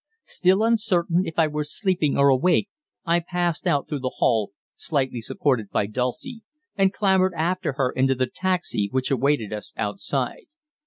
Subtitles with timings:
[0.25, 2.69] Still uncertain if I were sleeping or awake,
[3.05, 6.41] I passed out through the hall, slightly supported by Dulcie,
[6.75, 10.45] and clambered after her into the taxi which awaited us outside.